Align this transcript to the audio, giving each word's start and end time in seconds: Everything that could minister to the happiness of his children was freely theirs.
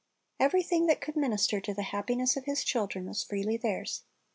Everything 0.39 0.87
that 0.87 0.99
could 0.99 1.15
minister 1.15 1.61
to 1.61 1.75
the 1.75 1.83
happiness 1.83 2.35
of 2.35 2.45
his 2.45 2.63
children 2.63 3.05
was 3.05 3.21
freely 3.21 3.55
theirs. 3.55 4.01